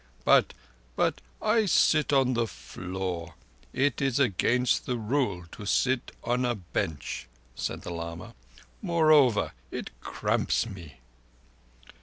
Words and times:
"But—but—I 0.25 1.67
sit 1.67 2.11
on 2.11 2.33
the 2.33 2.47
floor. 2.47 3.35
It 3.71 4.01
is 4.01 4.17
against 4.19 4.87
the 4.87 4.97
Rule 4.97 5.45
to 5.51 5.67
sit 5.67 6.09
on 6.23 6.43
a 6.43 6.55
bench," 6.55 7.27
said 7.53 7.83
the 7.83 7.93
lama. 7.93 8.33
"Moreover, 8.81 9.51
it 9.69 9.91
cramps 10.01 10.65
me." 10.67 10.95